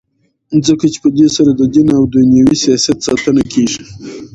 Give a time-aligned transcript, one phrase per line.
[0.67, 3.83] ځکه چي په دی سره ددین او دینوي سیاست ساتنه کیږي.